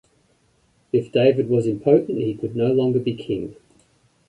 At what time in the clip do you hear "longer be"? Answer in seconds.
2.73-3.13